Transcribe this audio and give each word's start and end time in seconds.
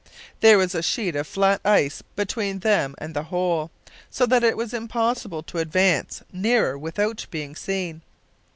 There 0.39 0.57
was 0.57 0.73
a 0.73 0.81
sheet 0.81 1.15
of 1.15 1.27
flat 1.27 1.61
ice 1.63 2.01
between 2.15 2.57
them 2.61 2.95
and 2.97 3.13
the 3.15 3.25
hole, 3.25 3.69
so 4.09 4.25
that 4.25 4.43
it 4.43 4.57
was 4.57 4.73
impossible 4.73 5.43
to 5.43 5.59
advance 5.59 6.23
nearer 6.33 6.75
without 6.75 7.27
being 7.29 7.55
seen. 7.55 8.01